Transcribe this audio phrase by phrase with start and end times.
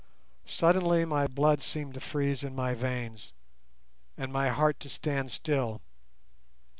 [0.47, 3.33] Suddenly my blood seemed to freeze in my veins,
[4.17, 5.79] and my heart to stand still.